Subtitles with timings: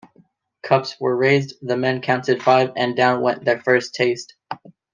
[0.63, 4.33] Cups were raised, the men counted five and down went the first taste.